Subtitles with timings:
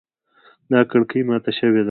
[0.71, 1.79] دا کړکۍ ماته شوې ده